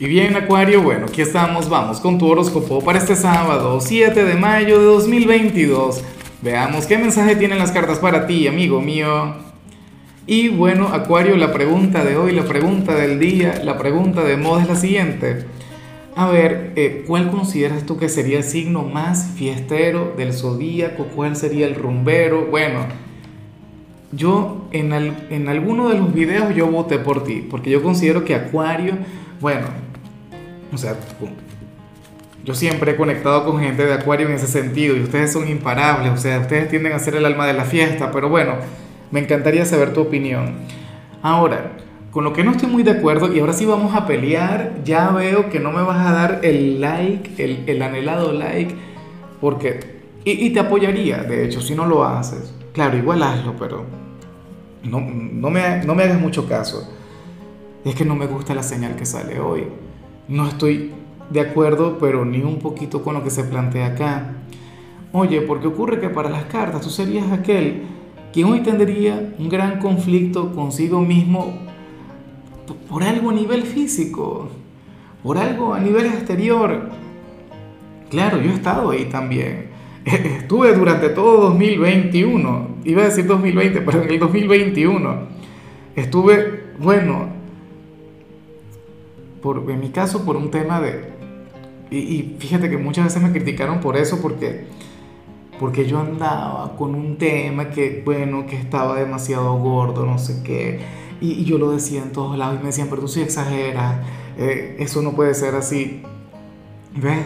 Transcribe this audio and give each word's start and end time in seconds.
Y 0.00 0.06
bien, 0.06 0.36
Acuario, 0.36 0.80
bueno, 0.80 1.06
aquí 1.06 1.22
estamos, 1.22 1.68
vamos 1.68 1.98
con 1.98 2.18
tu 2.18 2.28
horóscopo 2.28 2.80
para 2.84 3.00
este 3.00 3.16
sábado, 3.16 3.80
7 3.80 4.24
de 4.24 4.34
mayo 4.36 4.78
de 4.78 4.84
2022. 4.84 6.04
Veamos 6.40 6.86
qué 6.86 6.98
mensaje 6.98 7.34
tienen 7.34 7.58
las 7.58 7.72
cartas 7.72 7.98
para 7.98 8.28
ti, 8.28 8.46
amigo 8.46 8.80
mío. 8.80 9.34
Y 10.24 10.50
bueno, 10.50 10.86
Acuario, 10.86 11.36
la 11.36 11.52
pregunta 11.52 12.04
de 12.04 12.16
hoy, 12.16 12.30
la 12.30 12.44
pregunta 12.44 12.94
del 12.94 13.18
día, 13.18 13.60
la 13.64 13.76
pregunta 13.76 14.22
de 14.22 14.36
moda 14.36 14.62
es 14.62 14.68
la 14.68 14.76
siguiente. 14.76 15.46
A 16.14 16.28
ver, 16.28 16.74
eh, 16.76 17.02
¿cuál 17.04 17.32
consideras 17.32 17.84
tú 17.84 17.96
que 17.96 18.08
sería 18.08 18.36
el 18.36 18.44
signo 18.44 18.84
más 18.84 19.32
fiestero 19.34 20.14
del 20.16 20.32
zodíaco? 20.32 21.06
¿Cuál 21.06 21.34
sería 21.34 21.66
el 21.66 21.74
rumbero? 21.74 22.46
Bueno, 22.48 22.86
yo 24.12 24.68
en, 24.70 24.92
en 24.92 25.48
alguno 25.48 25.88
de 25.88 25.98
los 25.98 26.14
videos 26.14 26.54
yo 26.54 26.68
voté 26.68 27.00
por 27.00 27.24
ti, 27.24 27.44
porque 27.50 27.70
yo 27.70 27.82
considero 27.82 28.24
que 28.24 28.36
Acuario, 28.36 28.94
bueno, 29.40 29.87
o 30.72 30.78
sea, 30.78 30.96
yo 32.44 32.54
siempre 32.54 32.92
he 32.92 32.96
conectado 32.96 33.44
con 33.44 33.60
gente 33.60 33.84
de 33.84 33.92
Acuario 33.92 34.26
en 34.26 34.34
ese 34.34 34.46
sentido 34.46 34.96
y 34.96 35.00
ustedes 35.00 35.32
son 35.32 35.48
imparables, 35.48 36.12
o 36.12 36.16
sea, 36.16 36.40
ustedes 36.40 36.68
tienden 36.68 36.92
a 36.92 36.98
ser 36.98 37.16
el 37.16 37.26
alma 37.26 37.46
de 37.46 37.52
la 37.52 37.64
fiesta, 37.64 38.10
pero 38.10 38.28
bueno, 38.28 38.54
me 39.10 39.20
encantaría 39.20 39.64
saber 39.64 39.92
tu 39.92 40.00
opinión. 40.00 40.54
Ahora, 41.22 41.72
con 42.10 42.24
lo 42.24 42.32
que 42.32 42.44
no 42.44 42.52
estoy 42.52 42.68
muy 42.70 42.82
de 42.82 42.92
acuerdo, 42.92 43.32
y 43.32 43.40
ahora 43.40 43.52
sí 43.52 43.66
vamos 43.66 43.94
a 43.94 44.06
pelear, 44.06 44.82
ya 44.84 45.10
veo 45.10 45.50
que 45.50 45.60
no 45.60 45.72
me 45.72 45.82
vas 45.82 46.06
a 46.06 46.12
dar 46.12 46.40
el 46.42 46.80
like, 46.80 47.64
el, 47.66 47.82
anhelado 47.82 48.32
like, 48.32 48.74
porque... 49.40 49.98
Y, 50.24 50.50
te 50.50 50.60
apoyaría, 50.60 51.22
de 51.22 51.44
hecho, 51.44 51.62
si 51.62 51.74
no 51.74 51.86
lo 51.86 52.04
haces. 52.04 52.52
Claro, 52.72 52.98
igual 52.98 53.22
hazlo, 53.22 53.54
pero 53.58 53.86
no, 54.82 55.00
no, 55.00 55.48
me, 55.48 55.82
no 55.84 55.94
me 55.94 56.02
hagas 56.02 56.20
mucho 56.20 56.46
caso. 56.46 56.92
Es 57.84 57.94
que 57.94 58.04
no 58.04 58.14
me 58.14 58.26
gusta 58.26 58.54
la 58.54 58.62
señal 58.62 58.94
que 58.94 59.06
sale 59.06 59.40
hoy. 59.40 59.68
No 60.28 60.46
estoy 60.46 60.92
de 61.30 61.40
acuerdo, 61.40 61.98
pero 61.98 62.24
ni 62.24 62.42
un 62.42 62.58
poquito 62.58 63.02
con 63.02 63.14
lo 63.14 63.24
que 63.24 63.30
se 63.30 63.44
plantea 63.44 63.86
acá. 63.88 64.34
Oye, 65.12 65.40
porque 65.40 65.66
ocurre 65.66 66.00
que 66.00 66.10
para 66.10 66.28
las 66.28 66.44
cartas 66.44 66.82
tú 66.82 66.90
serías 66.90 67.32
aquel 67.32 67.82
quien 68.32 68.46
hoy 68.46 68.60
tendría 68.60 69.34
un 69.38 69.48
gran 69.48 69.78
conflicto 69.78 70.52
consigo 70.52 71.00
mismo 71.00 71.54
por 72.90 73.02
algo 73.02 73.30
a 73.30 73.32
nivel 73.32 73.62
físico, 73.62 74.50
por 75.22 75.38
algo 75.38 75.72
a 75.72 75.80
nivel 75.80 76.06
exterior. 76.06 76.90
Claro, 78.10 78.40
yo 78.40 78.50
he 78.50 78.54
estado 78.54 78.90
ahí 78.90 79.06
también. 79.06 79.70
Estuve 80.04 80.74
durante 80.74 81.08
todo 81.08 81.48
2021, 81.48 82.68
iba 82.84 83.02
a 83.02 83.06
decir 83.06 83.26
2020, 83.26 83.80
pero 83.80 84.02
en 84.02 84.10
el 84.10 84.18
2021 84.18 85.38
estuve, 85.96 86.74
bueno, 86.78 87.37
por, 89.42 89.70
en 89.70 89.80
mi 89.80 89.90
caso, 89.90 90.24
por 90.24 90.36
un 90.36 90.50
tema 90.50 90.80
de... 90.80 91.16
Y, 91.90 92.36
fíjate 92.38 92.68
que 92.68 92.76
muchas 92.76 93.04
veces 93.04 93.22
me 93.22 93.32
criticaron 93.32 93.80
por 93.80 93.96
eso, 93.96 94.20
porque, 94.20 94.66
porque 95.58 95.86
yo 95.86 96.00
andaba 96.00 96.76
con 96.76 96.94
un 96.94 97.16
tema 97.16 97.70
que, 97.70 98.02
bueno, 98.04 98.46
que 98.46 98.56
estaba 98.56 98.98
demasiado 98.98 99.56
gordo, 99.58 100.04
no 100.04 100.18
sé 100.18 100.42
qué. 100.42 100.80
Y, 101.20 101.44
yo 101.44 101.58
lo 101.58 101.70
decía 101.70 102.02
en 102.02 102.12
todos 102.12 102.36
lados 102.36 102.56
y 102.56 102.58
me 102.58 102.66
decían, 102.66 102.88
pero 102.90 103.02
tú 103.02 103.08
sí 103.08 103.22
exageras, 103.22 104.00
eh, 104.36 104.76
eso 104.78 105.00
no 105.00 105.12
puede 105.12 105.34
ser 105.34 105.54
así. 105.54 106.02
¿Ves? 106.94 107.24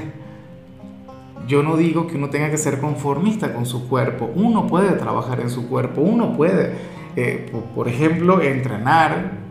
Yo 1.48 1.62
no 1.62 1.76
digo 1.76 2.06
que 2.06 2.16
uno 2.16 2.30
tenga 2.30 2.50
que 2.50 2.58
ser 2.58 2.80
conformista 2.80 3.52
con 3.52 3.66
su 3.66 3.88
cuerpo. 3.88 4.30
Uno 4.34 4.68
puede 4.68 4.92
trabajar 4.92 5.40
en 5.40 5.50
su 5.50 5.68
cuerpo, 5.68 6.00
uno 6.00 6.36
puede, 6.36 6.72
eh, 7.16 7.50
por 7.74 7.88
ejemplo, 7.88 8.40
entrenar, 8.40 9.41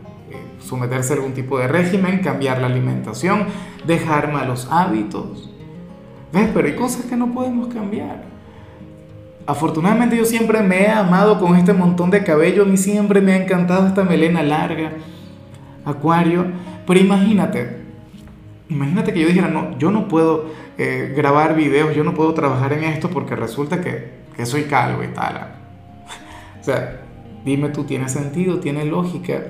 someterse 0.59 1.13
a 1.13 1.15
algún 1.17 1.33
tipo 1.33 1.57
de 1.59 1.67
régimen, 1.67 2.19
cambiar 2.19 2.59
la 2.59 2.67
alimentación, 2.67 3.45
dejar 3.85 4.31
malos 4.31 4.67
hábitos. 4.71 5.49
¿Ves? 6.31 6.49
Pero 6.53 6.67
hay 6.67 6.75
cosas 6.75 7.05
que 7.05 7.17
no 7.17 7.31
podemos 7.31 7.73
cambiar. 7.73 8.23
Afortunadamente 9.45 10.15
yo 10.15 10.25
siempre 10.25 10.61
me 10.61 10.83
he 10.83 10.89
amado 10.89 11.39
con 11.39 11.55
este 11.55 11.73
montón 11.73 12.09
de 12.11 12.23
cabello, 12.23 12.63
a 12.63 12.65
mí 12.65 12.77
siempre 12.77 13.21
me 13.21 13.33
ha 13.33 13.37
encantado 13.37 13.87
esta 13.87 14.03
melena 14.03 14.43
larga, 14.43 14.91
acuario, 15.83 16.45
pero 16.85 16.99
imagínate, 16.99 17.81
imagínate 18.69 19.13
que 19.13 19.19
yo 19.19 19.27
dijera, 19.27 19.47
no, 19.47 19.77
yo 19.79 19.91
no 19.91 20.07
puedo 20.07 20.45
eh, 20.77 21.13
grabar 21.15 21.55
videos, 21.55 21.95
yo 21.95 22.03
no 22.03 22.13
puedo 22.13 22.33
trabajar 22.33 22.71
en 22.73 22.83
esto 22.83 23.09
porque 23.09 23.35
resulta 23.35 23.81
que, 23.81 24.11
que 24.37 24.45
soy 24.45 24.63
calvo 24.63 25.03
y 25.03 25.07
tal. 25.07 25.55
o 26.61 26.63
sea, 26.63 27.01
dime 27.43 27.69
tú, 27.69 27.83
¿tiene 27.83 28.09
sentido? 28.09 28.59
¿Tiene 28.59 28.85
lógica? 28.85 29.41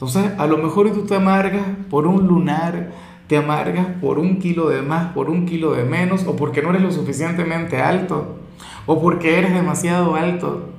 Entonces, 0.00 0.32
a 0.38 0.46
lo 0.46 0.56
mejor 0.56 0.90
tú 0.92 1.02
te 1.02 1.14
amargas 1.14 1.66
por 1.90 2.06
un 2.06 2.26
lunar, 2.26 2.90
te 3.26 3.36
amargas 3.36 3.86
por 4.00 4.18
un 4.18 4.38
kilo 4.38 4.70
de 4.70 4.80
más, 4.80 5.12
por 5.12 5.28
un 5.28 5.44
kilo 5.44 5.72
de 5.72 5.84
menos, 5.84 6.26
o 6.26 6.36
porque 6.36 6.62
no 6.62 6.70
eres 6.70 6.80
lo 6.80 6.90
suficientemente 6.90 7.82
alto, 7.82 8.38
o 8.86 8.98
porque 8.98 9.36
eres 9.36 9.52
demasiado 9.52 10.14
alto. 10.14 10.70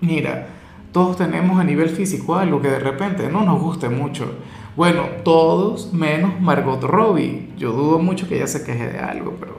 Mira, 0.00 0.46
todos 0.90 1.18
tenemos 1.18 1.60
a 1.60 1.64
nivel 1.64 1.90
físico 1.90 2.36
algo 2.36 2.62
que 2.62 2.70
de 2.70 2.78
repente 2.78 3.28
no 3.28 3.44
nos 3.44 3.60
guste 3.60 3.90
mucho. 3.90 4.24
Bueno, 4.74 5.02
todos 5.22 5.92
menos 5.92 6.40
Margot 6.40 6.82
Robbie. 6.82 7.50
Yo 7.58 7.72
dudo 7.72 7.98
mucho 7.98 8.26
que 8.26 8.36
ella 8.36 8.46
se 8.46 8.64
queje 8.64 8.86
de 8.88 9.00
algo, 9.00 9.34
pero, 9.38 9.58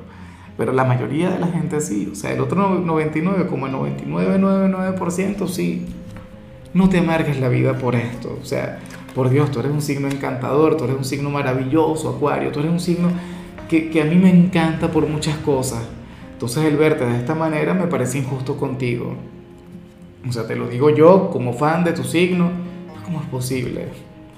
pero 0.57 0.73
la 0.73 0.85
mayoría 0.85 1.29
de 1.29 1.39
la 1.39 1.49
gente 1.49 1.81
sí. 1.81 2.09
O 2.11 2.15
sea, 2.15 2.31
el 2.31 2.41
otro 2.41 2.79
99, 2.79 3.45
como 3.45 3.67
el 3.67 3.73
99,99% 3.73 5.47
sí 5.47 5.85
no 6.75 6.89
te 6.89 6.99
amargues 6.99 7.39
la 7.39 7.49
vida 7.49 7.77
por 7.77 7.95
esto. 7.95 8.37
O 8.39 8.45
sea, 8.45 8.79
por 9.15 9.29
Dios, 9.29 9.49
tú 9.49 9.61
eres 9.61 9.71
un 9.71 9.81
signo 9.81 10.07
encantador, 10.07 10.75
tú 10.75 10.83
eres 10.83 10.97
un 10.97 11.05
signo 11.05 11.29
maravilloso, 11.31 12.09
Acuario, 12.09 12.51
tú 12.51 12.59
eres 12.59 12.71
un 12.71 12.81
signo 12.81 13.09
que, 13.69 13.89
que 13.89 14.01
a 14.01 14.05
mí 14.05 14.15
me 14.15 14.29
encanta 14.29 14.91
por 14.91 15.07
muchas 15.07 15.37
cosas. 15.37 15.81
Entonces 16.33 16.65
el 16.65 16.75
verte 16.75 17.05
de 17.05 17.17
esta 17.17 17.33
manera 17.33 17.73
me 17.73 17.87
parece 17.87 18.17
injusto 18.17 18.57
contigo. 18.57 19.15
O 20.27 20.31
sea, 20.33 20.45
te 20.45 20.57
lo 20.57 20.67
digo 20.67 20.89
yo 20.89 21.29
como 21.31 21.53
fan 21.53 21.85
de 21.85 21.93
tu 21.93 22.03
signo, 22.03 22.51
¿cómo 23.05 23.21
es 23.21 23.27
posible? 23.27 23.85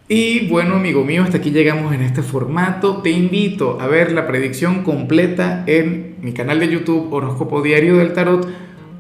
Y 0.08 0.48
bueno, 0.48 0.76
amigo 0.76 1.04
mío, 1.04 1.24
hasta 1.24 1.38
aquí 1.38 1.50
llegamos 1.50 1.94
en 1.94 2.02
este 2.02 2.22
formato. 2.22 3.02
Te 3.02 3.10
invito 3.10 3.80
a 3.82 3.88
ver 3.88 4.12
la 4.12 4.28
predicción 4.28 4.84
completa 4.84 5.64
en 5.66 6.18
mi 6.22 6.34
canal 6.34 6.60
de 6.60 6.70
YouTube 6.70 7.12
Horóscopo 7.12 7.64
Diario 7.64 7.98
del 7.98 8.14
Tarot 8.14 8.48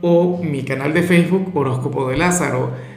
o 0.02 0.42
mi 0.44 0.64
canal 0.64 0.94
de 0.94 1.04
Facebook 1.04 1.56
Horóscopo 1.56 2.10
de 2.10 2.18
Lázaro. 2.18 2.97